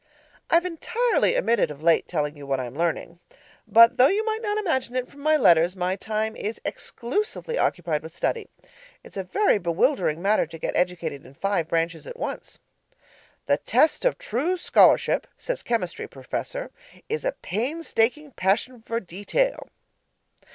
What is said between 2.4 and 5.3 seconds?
what I am learning, but though you might not imagine it from